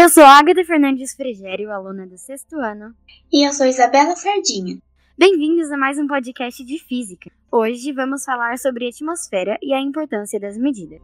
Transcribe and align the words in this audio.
Eu 0.00 0.08
sou 0.08 0.22
Agatha 0.22 0.64
Fernandes 0.64 1.12
Frigério, 1.12 1.72
aluna 1.72 2.06
do 2.06 2.16
sexto 2.16 2.54
ano. 2.54 2.94
E 3.32 3.44
eu 3.44 3.52
sou 3.52 3.66
Isabela 3.66 4.14
Sardinha. 4.14 4.80
Bem-vindos 5.18 5.72
a 5.72 5.76
mais 5.76 5.98
um 5.98 6.06
podcast 6.06 6.64
de 6.64 6.78
física. 6.78 7.32
Hoje 7.50 7.90
vamos 7.90 8.24
falar 8.24 8.56
sobre 8.60 8.86
atmosfera 8.86 9.58
e 9.60 9.74
a 9.74 9.80
importância 9.80 10.38
das 10.38 10.56
medidas. 10.56 11.00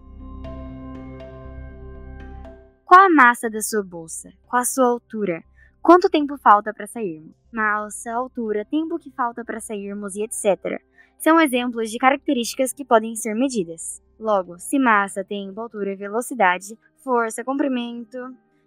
Qual 2.85 3.01
a 3.01 3.11
massa 3.11 3.51
da 3.51 3.61
sua 3.61 3.83
bolsa? 3.83 4.33
Qual 4.47 4.63
a 4.63 4.65
sua 4.65 4.87
altura? 4.87 5.43
Quanto 5.83 6.09
tempo 6.09 6.39
falta 6.39 6.73
para 6.73 6.87
sairmos? 6.87 7.35
Massa, 7.53 8.13
altura, 8.13 8.65
tempo 8.65 8.97
que 8.97 9.11
falta 9.11 9.45
para 9.45 9.59
sairmos 9.59 10.15
e 10.15 10.23
etc. 10.23 10.81
São 11.19 11.41
exemplos 11.41 11.91
de 11.91 11.99
características 11.99 12.73
que 12.73 12.85
podem 12.85 13.17
ser 13.17 13.35
medidas. 13.35 14.01
Logo, 14.21 14.57
se 14.61 14.79
massa, 14.79 15.25
tempo, 15.25 15.61
altura, 15.61 15.97
velocidade, 15.97 16.79
força, 17.03 17.43
comprimento, 17.43 18.19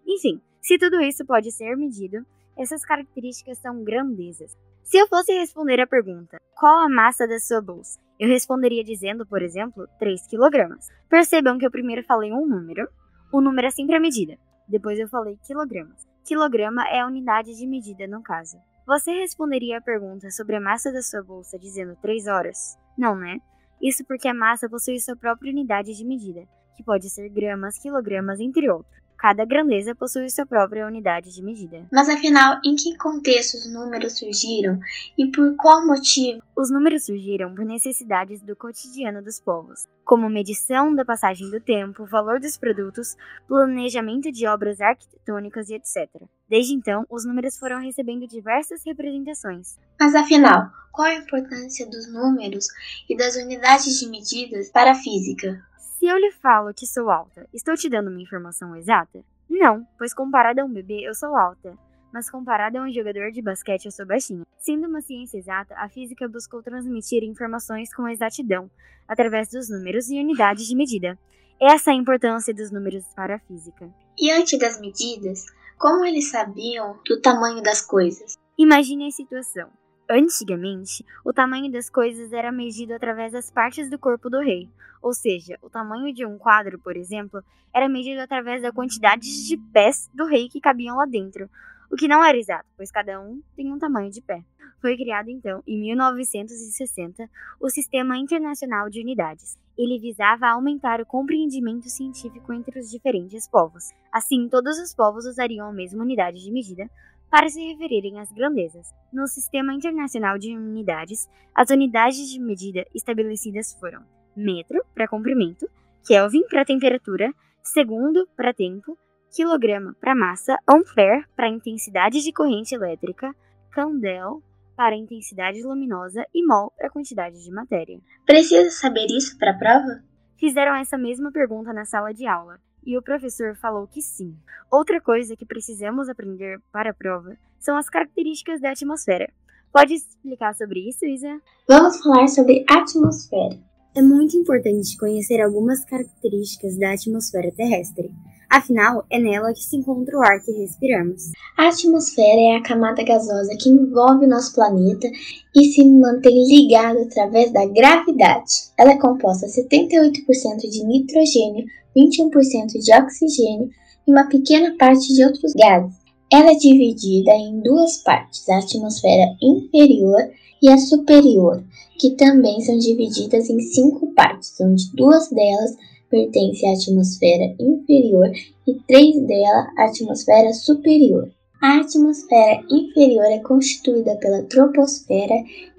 enfim, 0.07 0.41
se 0.61 0.77
tudo 0.77 1.01
isso 1.01 1.25
pode 1.25 1.51
ser 1.51 1.75
medido, 1.75 2.25
essas 2.57 2.83
características 2.83 3.57
são 3.57 3.83
grandezas. 3.83 4.55
Se 4.83 4.97
eu 4.97 5.07
fosse 5.07 5.33
responder 5.33 5.81
a 5.81 5.87
pergunta, 5.87 6.37
qual 6.55 6.79
a 6.79 6.89
massa 6.89 7.27
da 7.27 7.39
sua 7.39 7.61
bolsa? 7.61 7.99
Eu 8.19 8.29
responderia 8.29 8.83
dizendo, 8.83 9.25
por 9.25 9.41
exemplo, 9.41 9.87
3 9.99 10.27
kg. 10.27 10.75
Percebam 11.09 11.57
que 11.57 11.65
eu 11.65 11.71
primeiro 11.71 12.03
falei 12.03 12.31
um 12.31 12.47
número. 12.47 12.87
O 13.31 13.41
número 13.41 13.67
é 13.67 13.69
sempre 13.69 13.95
a 13.95 13.99
medida. 13.99 14.37
Depois 14.67 14.97
eu 14.97 15.07
falei 15.07 15.37
quilogramas. 15.45 16.07
Quilograma 16.25 16.87
é 16.87 17.01
a 17.01 17.07
unidade 17.07 17.55
de 17.55 17.67
medida 17.67 18.07
no 18.07 18.23
caso. 18.23 18.57
Você 18.87 19.11
responderia 19.11 19.77
a 19.77 19.81
pergunta 19.81 20.31
sobre 20.31 20.55
a 20.55 20.61
massa 20.61 20.91
da 20.91 21.01
sua 21.01 21.21
bolsa 21.21 21.59
dizendo 21.59 21.97
3 22.01 22.27
horas? 22.27 22.77
Não, 22.97 23.15
né? 23.15 23.39
Isso 23.81 24.03
porque 24.05 24.27
a 24.27 24.33
massa 24.33 24.69
possui 24.69 24.99
sua 24.99 25.15
própria 25.15 25.51
unidade 25.51 25.93
de 25.93 26.05
medida, 26.05 26.47
que 26.75 26.83
pode 26.83 27.09
ser 27.09 27.29
gramas, 27.29 27.77
quilogramas, 27.77 28.39
entre 28.39 28.69
outros. 28.69 29.06
Cada 29.17 29.45
grandeza 29.45 29.95
possui 29.95 30.29
sua 30.29 30.45
própria 30.45 30.85
unidade 30.85 31.33
de 31.33 31.41
medida. 31.41 31.87
Mas 31.91 32.07
afinal, 32.07 32.59
em 32.63 32.75
que 32.75 32.95
contexto 32.97 33.55
os 33.55 33.73
números 33.73 34.19
surgiram 34.19 34.79
e 35.17 35.31
por 35.31 35.55
qual 35.55 35.85
motivo? 35.85 36.41
Os 36.55 36.69
números 36.69 37.05
surgiram 37.05 37.53
por 37.55 37.65
necessidades 37.65 38.41
do 38.41 38.55
cotidiano 38.55 39.21
dos 39.21 39.39
povos, 39.39 39.87
como 40.05 40.29
medição 40.29 40.93
da 40.93 41.03
passagem 41.03 41.49
do 41.49 41.59
tempo, 41.59 42.05
valor 42.05 42.39
dos 42.39 42.57
produtos, 42.57 43.15
planejamento 43.47 44.31
de 44.31 44.45
obras 44.45 44.79
arquitetônicas 44.79 45.69
e 45.69 45.75
etc. 45.75 46.09
Desde 46.47 46.73
então, 46.73 47.05
os 47.09 47.25
números 47.25 47.57
foram 47.57 47.81
recebendo 47.81 48.27
diversas 48.27 48.83
representações. 48.85 49.77
Mas 49.99 50.13
afinal, 50.13 50.71
qual 50.91 51.07
a 51.07 51.15
importância 51.15 51.85
dos 51.87 52.11
números 52.11 52.67
e 53.09 53.17
das 53.17 53.35
unidades 53.35 53.99
de 53.99 54.07
medidas 54.09 54.69
para 54.69 54.91
a 54.91 54.95
física? 54.95 55.63
Se 55.97 56.05
eu 56.05 56.15
lhe 56.15 56.31
falo 56.31 56.75
que 56.75 56.85
sou 56.85 57.09
alta, 57.09 57.49
estou 57.51 57.73
te 57.73 57.89
dando 57.89 58.11
uma 58.11 58.21
informação 58.21 58.75
exata? 58.75 59.25
Não, 59.49 59.83
pois 59.97 60.13
comparada 60.13 60.61
a 60.61 60.65
um 60.65 60.71
bebê 60.71 61.01
eu 61.01 61.15
sou 61.15 61.35
alta, 61.35 61.75
mas 62.13 62.29
comparada 62.29 62.79
a 62.79 62.83
um 62.83 62.93
jogador 62.93 63.31
de 63.31 63.41
basquete 63.41 63.85
eu 63.85 63.91
sou 63.91 64.05
baixinha. 64.05 64.45
Sendo 64.59 64.87
uma 64.87 65.01
ciência 65.01 65.39
exata, 65.39 65.73
a 65.75 65.89
física 65.89 66.27
buscou 66.27 66.61
transmitir 66.61 67.23
informações 67.23 67.91
com 67.91 68.07
exatidão, 68.07 68.69
através 69.07 69.49
dos 69.49 69.71
números 69.71 70.07
e 70.11 70.19
unidades 70.19 70.67
de 70.67 70.75
medida. 70.75 71.17
Essa 71.59 71.89
é 71.89 71.93
a 71.93 71.97
importância 71.97 72.53
dos 72.53 72.69
números 72.69 73.03
para 73.15 73.37
a 73.37 73.39
física. 73.39 73.89
E 74.19 74.29
antes 74.29 74.59
das 74.59 74.79
medidas, 74.79 75.47
como 75.79 76.05
eles 76.05 76.29
sabiam 76.29 76.99
do 77.07 77.19
tamanho 77.19 77.63
das 77.63 77.81
coisas? 77.81 78.37
Imagine 78.55 79.07
a 79.07 79.11
situação. 79.11 79.67
Antigamente, 80.09 81.05
o 81.25 81.33
tamanho 81.33 81.69
das 81.69 81.89
coisas 81.89 82.31
era 82.31 82.49
medido 82.49 82.93
através 82.93 83.33
das 83.33 83.51
partes 83.51 83.89
do 83.89 83.99
corpo 83.99 84.29
do 84.29 84.39
rei, 84.39 84.69
ou 85.01 85.13
seja, 85.13 85.59
o 85.61 85.69
tamanho 85.69 86.13
de 86.13 86.25
um 86.25 86.37
quadro, 86.37 86.79
por 86.79 86.95
exemplo, 86.95 87.43
era 87.73 87.89
medido 87.89 88.21
através 88.21 88.61
da 88.61 88.71
quantidade 88.71 89.45
de 89.45 89.57
pés 89.73 90.09
do 90.13 90.25
rei 90.25 90.47
que 90.47 90.61
cabiam 90.61 90.95
lá 90.95 91.05
dentro, 91.05 91.49
o 91.91 91.97
que 91.97 92.07
não 92.07 92.23
era 92.23 92.37
exato, 92.37 92.65
pois 92.77 92.89
cada 92.89 93.19
um 93.19 93.41
tem 93.55 93.71
um 93.71 93.77
tamanho 93.77 94.09
de 94.09 94.21
pé. 94.21 94.43
Foi 94.79 94.95
criado 94.95 95.29
então, 95.29 95.61
em 95.67 95.79
1960, 95.79 97.29
o 97.59 97.69
Sistema 97.69 98.17
Internacional 98.17 98.89
de 98.89 99.01
Unidades. 99.01 99.57
Ele 99.77 99.99
visava 99.99 100.47
aumentar 100.47 101.01
o 101.01 101.05
compreendimento 101.05 101.89
científico 101.89 102.53
entre 102.53 102.79
os 102.79 102.89
diferentes 102.89 103.47
povos. 103.47 103.91
Assim, 104.11 104.47
todos 104.47 104.77
os 104.79 104.93
povos 104.93 105.25
usariam 105.25 105.67
a 105.67 105.73
mesma 105.73 106.03
unidade 106.03 106.43
de 106.43 106.51
medida 106.51 106.89
para 107.29 107.49
se 107.49 107.59
referirem 107.59 108.19
às 108.19 108.31
grandezas. 108.31 108.89
No 109.11 109.27
Sistema 109.27 109.73
Internacional 109.73 110.37
de 110.37 110.55
Unidades, 110.55 111.27
as 111.53 111.69
unidades 111.69 112.29
de 112.29 112.39
medida 112.39 112.85
estabelecidas 112.93 113.73
foram 113.79 114.03
metro 114.35 114.83
para 114.93 115.07
comprimento, 115.07 115.67
Kelvin 116.05 116.43
para 116.47 116.63
temperatura, 116.63 117.33
segundo 117.61 118.27
para 118.35 118.53
tempo, 118.53 118.97
quilograma 119.35 119.95
para 119.99 120.15
massa, 120.15 120.57
ampere 120.67 121.25
para 121.35 121.49
intensidade 121.49 122.21
de 122.21 122.31
corrente 122.31 122.73
elétrica, 122.73 123.35
candel 123.71 124.41
para 124.75 124.95
intensidade 124.95 125.61
luminosa 125.63 126.25
e 126.33 126.45
mol 126.45 126.71
para 126.77 126.89
quantidade 126.89 127.43
de 127.43 127.51
matéria. 127.51 127.99
Precisa 128.25 128.69
saber 128.69 129.07
isso 129.07 129.37
para 129.37 129.51
a 129.51 129.57
prova? 129.57 130.03
Fizeram 130.39 130.75
essa 130.75 130.97
mesma 130.97 131.31
pergunta 131.31 131.73
na 131.73 131.83
sala 131.83 132.13
de 132.13 132.27
aula 132.27 132.59
e 132.87 132.97
o 132.97 133.01
professor 133.01 133.53
falou 133.57 133.85
que 133.85 134.01
sim. 134.01 134.33
Outra 134.71 135.01
coisa 135.01 135.35
que 135.35 135.45
precisamos 135.45 136.07
aprender 136.07 136.61
para 136.71 136.91
a 136.91 136.93
prova 136.93 137.37
são 137.59 137.75
as 137.75 137.89
características 137.89 138.61
da 138.61 138.71
atmosfera. 138.71 139.29
Pode 139.73 139.93
explicar 139.93 140.55
sobre 140.55 140.87
isso, 140.87 141.05
Isa? 141.05 141.41
Vamos 141.67 142.01
falar 142.01 142.29
sobre 142.29 142.63
atmosfera. 142.69 143.59
É 143.93 144.01
muito 144.01 144.37
importante 144.37 144.95
conhecer 144.97 145.41
algumas 145.41 145.83
características 145.83 146.77
da 146.77 146.93
atmosfera 146.93 147.51
terrestre. 147.51 148.09
Afinal, 148.49 149.05
é 149.09 149.19
nela 149.19 149.53
que 149.53 149.59
se 149.59 149.75
encontra 149.75 150.17
o 150.17 150.21
ar 150.21 150.39
que 150.41 150.51
respiramos. 150.51 151.31
A 151.57 151.67
atmosfera 151.67 152.39
é 152.39 152.55
a 152.55 152.63
camada 152.63 153.03
gasosa 153.03 153.55
que 153.59 153.69
envolve 153.69 154.25
o 154.25 154.29
nosso 154.29 154.55
planeta 154.55 155.07
e 155.55 155.65
se 155.65 155.83
mantém 155.85 156.47
ligada 156.47 157.01
através 157.01 157.51
da 157.51 157.65
gravidade. 157.65 158.51
Ela 158.77 158.91
é 158.91 158.97
composta 158.97 159.47
78% 159.47 160.69
de 160.69 160.85
nitrogênio, 160.85 161.65
21% 161.95 162.79
de 162.79 162.93
oxigênio 162.93 163.69
e 164.07 164.11
uma 164.11 164.29
pequena 164.29 164.75
parte 164.77 165.13
de 165.13 165.25
outros 165.25 165.51
gases. 165.53 165.95
Ela 166.31 166.51
é 166.51 166.55
dividida 166.55 167.31
em 167.31 167.61
duas 167.61 167.97
partes, 167.97 168.47
a 168.49 168.59
atmosfera 168.59 169.35
inferior 169.41 170.21
e 170.61 170.69
a 170.69 170.77
superior, 170.77 171.63
que 171.99 172.11
também 172.11 172.61
são 172.61 172.77
divididas 172.77 173.49
em 173.49 173.59
cinco 173.59 174.13
partes, 174.13 174.55
onde 174.61 174.91
duas 174.93 175.29
delas 175.29 175.75
pertencem 176.09 176.69
à 176.69 176.73
atmosfera 176.73 177.55
inferior 177.59 178.29
e 178.67 178.73
três 178.87 179.19
delas 179.25 179.67
à 179.77 179.85
atmosfera 179.85 180.53
superior. 180.53 181.29
A 181.61 181.79
atmosfera 181.79 182.63
inferior 182.69 183.25
é 183.25 183.39
constituída 183.39 184.15
pela 184.17 184.43
troposfera 184.43 185.35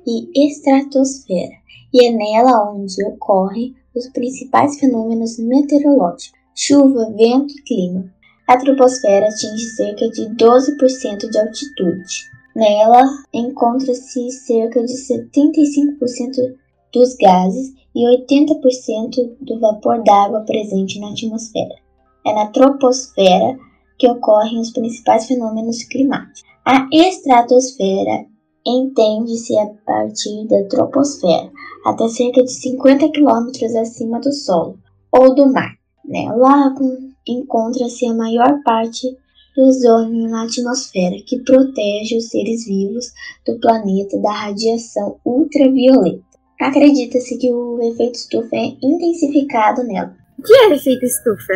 e 0.06 0.48
estratosfera, 0.48 1.54
e 1.92 2.06
é 2.06 2.12
nela 2.12 2.72
onde 2.72 3.04
ocorrem 3.04 3.74
os 3.94 4.08
principais 4.08 4.78
fenômenos 4.78 5.38
meteorológicos: 5.38 6.32
chuva, 6.54 7.12
vento 7.16 7.54
e 7.54 7.62
clima. 7.62 8.12
A 8.46 8.56
troposfera 8.56 9.28
atinge 9.28 9.66
cerca 9.76 10.08
de 10.08 10.22
12% 10.34 11.30
de 11.30 11.38
altitude. 11.38 12.30
Nela 12.56 13.04
encontra-se 13.32 14.30
cerca 14.32 14.82
de 14.82 14.94
75% 14.94 16.56
dos 16.92 17.14
gases 17.16 17.72
e 17.94 18.04
80% 18.28 19.36
do 19.40 19.60
vapor 19.60 20.02
d'água 20.02 20.40
presente 20.40 20.98
na 21.00 21.10
atmosfera. 21.10 21.74
É 22.26 22.32
na 22.32 22.46
troposfera 22.46 23.58
que 23.98 24.08
ocorrem 24.08 24.60
os 24.60 24.70
principais 24.70 25.26
fenômenos 25.26 25.82
climáticos. 25.84 26.42
A 26.64 26.86
estratosfera 26.92 28.26
entende-se 28.66 29.58
a 29.58 29.66
partir 29.86 30.46
da 30.46 30.62
troposfera, 30.68 31.50
até 31.84 32.08
cerca 32.08 32.42
de 32.42 32.52
50 32.52 33.10
km 33.10 33.50
acima 33.80 34.20
do 34.20 34.32
solo 34.32 34.78
ou 35.10 35.34
do 35.34 35.50
mar. 35.50 35.72
Nela 36.04 36.74
encontra-se 37.26 38.06
a 38.06 38.14
maior 38.14 38.62
parte 38.62 39.06
do 39.56 39.62
ozônio 39.64 40.28
na 40.28 40.44
atmosfera, 40.44 41.16
que 41.26 41.40
protege 41.40 42.16
os 42.16 42.28
seres 42.28 42.64
vivos 42.64 43.06
do 43.46 43.58
planeta 43.58 44.18
da 44.20 44.32
radiação 44.32 45.16
ultravioleta. 45.24 46.27
Acredita-se 46.60 47.38
que 47.38 47.52
o 47.52 47.80
efeito 47.80 48.16
estufa 48.16 48.56
é 48.56 48.72
intensificado 48.82 49.84
nela. 49.84 50.14
O 50.38 50.42
que 50.42 50.52
é 50.52 50.74
efeito 50.74 51.04
estufa? 51.04 51.52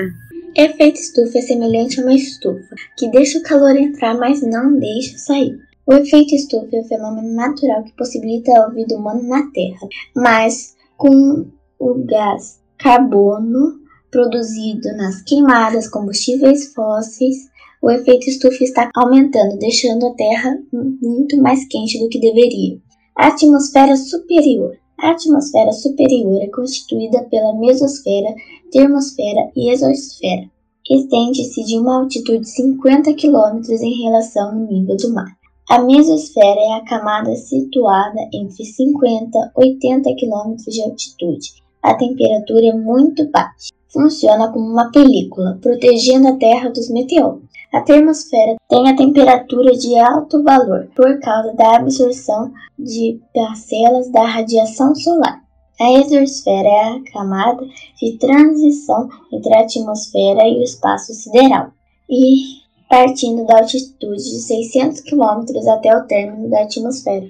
Efeito 0.57 1.01
estufa 1.01 1.39
é 1.39 1.43
semelhante 1.43 2.01
a 2.01 2.05
uma 2.05 2.15
estufa, 2.15 2.75
que 2.97 3.11
deixa 3.11 3.39
o 3.39 3.43
calor 3.43 3.75
entrar, 3.77 4.17
mas 4.17 4.43
não 4.43 4.79
deixa 4.79 5.19
sair. 5.19 5.59
O 5.87 5.95
efeito 5.95 6.35
estufa 6.35 6.69
é 6.73 6.81
um 6.81 6.85
fenômeno 6.85 7.35
natural 7.35 7.83
que 7.83 7.97
possibilita 7.97 8.53
a 8.53 8.69
vida 8.69 8.97
humana 8.97 9.23
na 9.23 9.51
Terra, 9.51 9.89
mas 10.15 10.77
com 10.97 11.47
o 11.79 11.95
gás 12.05 12.61
carbono 12.79 13.81
produzido 14.11 14.95
nas 14.97 15.23
queimadas 15.23 15.89
combustíveis 15.89 16.73
fósseis, 16.75 17.51
o 17.81 17.91
efeito 17.91 18.29
estufa 18.29 18.63
está 18.63 18.91
aumentando, 18.95 19.59
deixando 19.59 20.07
a 20.07 20.15
Terra 20.15 20.59
muito 20.73 21.41
mais 21.43 21.67
quente 21.67 21.99
do 21.99 22.09
que 22.09 22.21
deveria. 22.21 22.79
A 23.17 23.29
atmosfera 23.29 23.97
superior. 23.97 24.82
A 25.03 25.11
atmosfera 25.11 25.73
superior 25.73 26.41
é 26.41 26.47
constituída 26.47 27.25
pela 27.25 27.59
mesosfera, 27.59 28.37
termosfera 28.71 29.51
e 29.57 29.73
exosfera. 29.73 30.49
estende-se 30.89 31.65
de 31.65 31.77
uma 31.77 32.03
altitude 32.03 32.43
de 32.43 32.51
50 32.51 33.13
km 33.15 33.61
em 33.69 34.03
relação 34.05 34.51
ao 34.51 34.55
nível 34.55 34.97
do 34.97 35.13
mar. 35.13 35.37
A 35.69 35.81
mesosfera 35.81 36.61
é 36.61 36.75
a 36.75 36.85
camada 36.85 37.35
situada 37.35 38.21
entre 38.33 38.65
50 38.65 39.39
e 39.39 39.61
80 39.61 40.11
km 40.15 40.55
de 40.69 40.83
altitude. 40.83 41.49
A 41.83 41.95
temperatura 41.95 42.67
é 42.67 42.73
muito 42.73 43.29
baixa. 43.29 43.73
Funciona 43.93 44.51
como 44.51 44.67
uma 44.67 44.91
película, 44.91 45.59
protegendo 45.61 46.29
a 46.29 46.37
Terra 46.37 46.71
dos 46.71 46.89
meteoros. 46.89 47.43
A 47.73 47.81
termosfera 47.81 48.57
tem 48.69 48.89
a 48.89 48.97
temperatura 48.97 49.73
de 49.73 49.99
alto 49.99 50.43
valor 50.43 50.89
por 50.95 51.19
causa 51.21 51.55
da 51.55 51.77
absorção 51.77 52.53
de 52.79 53.21
parcelas 53.35 54.11
da 54.11 54.25
radiação 54.25 54.95
solar. 54.95 55.43
A 55.81 55.93
exosfera 55.93 56.69
é 56.69 56.89
a 56.91 57.13
camada 57.13 57.67
de 58.01 58.19
transição 58.19 59.09
entre 59.33 59.55
a 59.55 59.61
atmosfera 59.61 60.47
e 60.47 60.59
o 60.59 60.63
espaço 60.63 61.15
sideral, 61.15 61.73
e 62.09 62.63
partindo 62.89 63.47
da 63.47 63.59
altitude 63.59 64.23
de 64.23 64.41
600 64.41 65.01
km 65.01 65.45
até 65.71 65.97
o 65.97 66.05
término 66.07 66.51
da 66.51 66.63
atmosfera. 66.63 67.27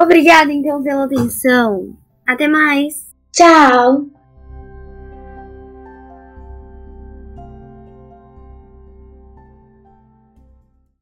Obrigada 0.00 0.52
então 0.52 0.82
pela 0.82 1.04
atenção. 1.04 1.94
Até 2.26 2.48
mais. 2.48 3.06
Tchau. 3.32 4.15